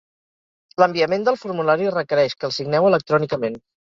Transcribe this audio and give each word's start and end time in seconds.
L'enviament 0.83 1.25
del 1.27 1.37
formulari 1.41 1.91
requereix 1.97 2.37
que 2.39 2.49
el 2.49 2.55
signeu 2.57 2.91
electrònicament. 2.93 3.63